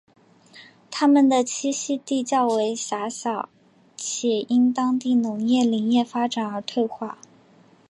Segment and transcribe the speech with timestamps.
[0.89, 3.49] 它们的栖息地较为狭小
[3.95, 7.19] 且因当地农业林业发展而退化。